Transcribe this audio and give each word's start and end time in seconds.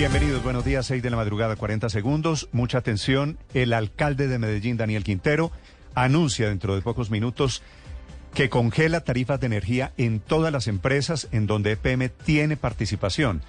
Bienvenidos, 0.00 0.42
buenos 0.42 0.64
días, 0.64 0.86
6 0.86 1.02
de 1.02 1.10
la 1.10 1.18
madrugada, 1.18 1.56
40 1.56 1.90
segundos. 1.90 2.48
Mucha 2.52 2.78
atención. 2.78 3.36
El 3.52 3.74
alcalde 3.74 4.28
de 4.28 4.38
Medellín, 4.38 4.78
Daniel 4.78 5.04
Quintero, 5.04 5.52
anuncia 5.94 6.48
dentro 6.48 6.74
de 6.74 6.80
pocos 6.80 7.10
minutos 7.10 7.62
que 8.32 8.48
congela 8.48 9.02
tarifas 9.02 9.40
de 9.40 9.48
energía 9.48 9.92
en 9.98 10.20
todas 10.20 10.54
las 10.54 10.68
empresas 10.68 11.28
en 11.32 11.46
donde 11.46 11.72
EPM 11.72 12.08
tiene 12.08 12.56
participación. 12.56 13.42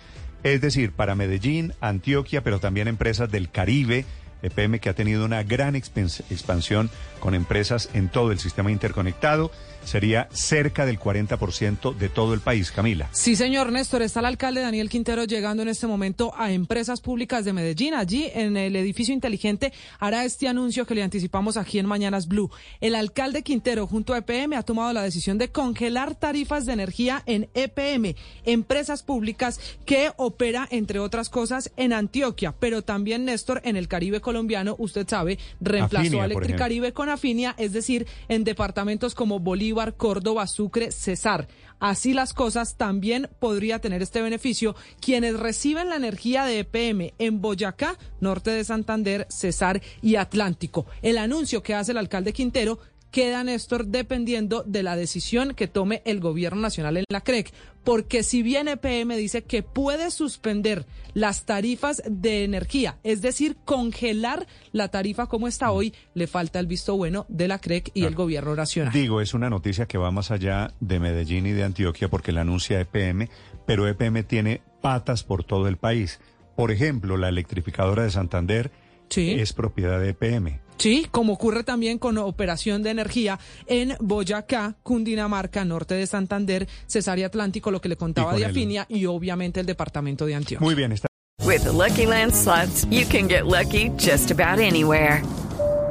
Es 0.44 0.60
decir, 0.60 0.92
para 0.92 1.16
Medellín, 1.16 1.72
Antioquia, 1.80 2.44
pero 2.44 2.60
también 2.60 2.90
empresas 2.90 3.32
del 3.32 3.50
Caribe, 3.50 4.04
EPM 4.42 4.80
que 4.80 4.90
ha 4.90 4.94
tenido 4.94 5.26
una 5.26 5.44
gran 5.44 5.76
expansión 5.76 6.90
con 7.20 7.36
empresas 7.36 7.90
en 7.94 8.10
todo 8.10 8.32
el 8.32 8.40
sistema 8.40 8.72
interconectado 8.72 9.52
sería 9.84 10.28
cerca 10.32 10.86
del 10.86 11.00
40% 11.00 11.96
de 11.96 12.10
todo 12.10 12.34
el 12.34 12.40
país, 12.40 12.72
Camila. 12.72 13.10
Sí, 13.12 13.36
señor 13.36 13.72
Néstor, 13.72 14.02
está 14.02 14.20
el 14.20 14.28
alcalde 14.28 14.62
Daniel 14.62 14.90
Quintero 14.90 15.24
llegando 15.24 15.64
en 15.64 15.70
este 15.70 15.88
momento 15.88 16.34
a 16.38 16.52
empresas 16.52 17.02
públicas 17.02 17.46
de 17.46 17.54
Medellín. 17.54 17.94
Allí 17.94 18.30
en 18.34 18.58
el 18.58 18.76
edificio 18.76 19.14
inteligente 19.14 19.74
hará 20.00 20.26
este 20.26 20.48
anuncio 20.48 20.86
que 20.86 20.96
le 20.96 21.04
anticipamos 21.04 21.58
aquí 21.58 21.80
en 21.80 21.86
Mañanas 21.86 22.28
Blue. 22.28 22.52
El 22.80 22.96
alcalde 22.96 23.44
Quintero 23.44 23.88
junto 23.88 24.14
a 24.14 24.20
EPM 24.20 24.54
ha 24.54 24.64
tomado 24.64 24.94
la 24.94 25.04
decisión 25.04 25.38
de 25.38 25.50
congelar 25.50 26.16
tarifas 26.16 26.66
de 26.66 26.74
energía 26.74 27.24
en 27.26 27.50
EPM, 27.54 28.16
empresas 28.46 29.04
públicas 29.04 29.60
que 29.86 30.12
opera, 30.18 30.68
entre 30.72 31.00
otras 31.00 31.30
cosas, 31.30 31.72
en 31.76 31.94
Antioquia, 31.94 32.54
pero 32.60 32.82
también 32.84 33.26
Néstor 33.26 33.62
en 33.64 33.76
el 33.76 33.88
Caribe 33.88 34.22
colombiano, 34.22 34.31
usted 34.78 35.08
sabe, 35.08 35.38
reemplazó 35.60 36.06
Afinia, 36.08 36.24
a 36.24 36.26
Electricaribe 36.26 36.94
con 36.94 37.10
Afinia, 37.10 37.56
es 37.58 37.74
decir, 37.74 38.08
en 38.28 38.44
departamentos 38.44 39.16
como 39.16 39.40
Bolívar, 39.40 39.96
Córdoba, 39.96 40.48
Sucre, 40.48 40.92
Cesar. 40.92 41.48
Así 41.80 42.14
las 42.14 42.34
cosas, 42.34 42.78
también 42.78 43.28
podría 43.40 43.80
tener 43.80 44.04
este 44.04 44.22
beneficio 44.22 44.76
quienes 45.00 45.40
reciben 45.40 45.90
la 45.90 45.96
energía 45.96 46.46
de 46.46 46.60
EPM 46.60 47.14
en 47.18 47.42
Boyacá, 47.42 47.98
norte 48.20 48.52
de 48.52 48.64
Santander, 48.64 49.26
Cesar 49.30 49.82
y 50.02 50.16
Atlántico. 50.16 50.86
El 51.02 51.18
anuncio 51.18 51.64
que 51.64 51.74
hace 51.74 51.92
el 51.92 51.98
alcalde 51.98 52.34
Quintero 52.34 52.78
queda, 53.12 53.44
Néstor, 53.44 53.88
dependiendo 53.88 54.64
de 54.64 54.84
la 54.84 54.96
decisión 54.96 55.54
que 55.54 55.68
tome 55.68 56.02
el 56.06 56.20
gobierno 56.20 56.62
nacional 56.62 56.98
en 56.98 57.06
la 57.10 57.22
CREC. 57.22 57.54
Porque 57.84 58.24
si 58.24 58.44
bien 58.44 58.68
EPM 58.68 59.16
dice 59.16 59.44
que 59.44 59.64
puede 59.64 60.12
suspender 60.12 60.86
las 61.14 61.46
tarifas 61.46 62.02
de 62.06 62.44
energía, 62.44 62.98
es 63.04 63.22
decir, 63.22 63.58
congelar 63.66 64.48
la 64.72 64.90
tarifa 64.90 65.28
como 65.28 65.48
está 65.48 65.72
hoy, 65.72 65.94
le 66.14 66.28
falta 66.28 66.60
el 66.60 66.68
visto 66.68 66.96
bueno 66.96 67.26
de 67.28 67.48
la 67.48 67.60
CREC 67.60 67.92
y 67.94 68.06
el 68.06 68.16
gobierno 68.16 68.56
nacional. 68.56 68.94
Digo, 68.94 69.20
es 69.20 69.34
una 69.34 69.50
noticia 69.50 69.88
que 69.88 69.98
va 69.98 70.12
más 70.12 70.32
allá 70.32 70.74
de 70.80 71.00
Medellín 71.00 71.48
y 71.48 71.52
de 71.52 71.64
Antioquia 71.64 72.08
porque 72.08 72.32
la 72.32 72.42
anuncia 72.42 72.80
EPM, 72.80 73.30
pero 73.66 73.88
EPM 73.88 74.24
tiene 74.24 74.62
patas 74.82 75.24
por 75.24 75.44
todo 75.44 75.68
el 75.68 75.78
país. 75.78 76.20
Por 76.56 76.72
ejemplo, 76.72 77.18
la 77.18 77.30
electrificadora 77.30 78.04
de 78.04 78.12
Santander 78.12 78.72
Sí. 79.12 79.32
es 79.32 79.54
propiedad 79.54 80.00
de 80.00 80.10
EPM. 80.10 80.60
Sí, 80.78 81.06
como 81.12 81.34
ocurre 81.34 81.64
también 81.64 82.00
con 82.00 82.18
operación 82.18 82.82
de 82.82 82.90
energía 82.90 83.40
en 83.68 83.96
Boyacá, 84.00 84.78
Cundinamarca, 84.82 85.64
norte 85.64 85.94
de 85.94 86.08
Santander, 86.08 86.68
Cesárea 86.88 87.28
Atlántico, 87.28 87.70
lo 87.70 87.82
que 87.82 87.90
le 87.90 87.98
contaba 87.98 88.32
con 88.32 88.40
de 88.40 88.48
Afinia 88.48 88.88
y 88.90 89.06
obviamente 89.06 89.60
el 89.60 89.68
departamento 89.68 90.26
de 90.26 90.34
Antioquia. 90.34 90.66
Muy 90.66 90.74
bien, 90.74 90.92
está. 90.92 91.08
With 91.46 91.64
the 91.64 91.72
Lucky 91.72 92.06
Land 92.06 92.34
slots, 92.34 92.88
you 92.90 93.06
can 93.06 93.28
get 93.28 93.46
lucky 93.46 93.92
just 93.98 94.32
about 94.32 94.60
anywhere. 94.60 95.22